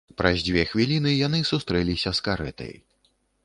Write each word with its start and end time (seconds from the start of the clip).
Праз 0.19 0.37
дзве 0.47 0.63
хвіліны 0.71 1.11
яны 1.27 1.43
сустрэліся 1.51 2.17
з 2.21 2.27
карэтай. 2.29 2.73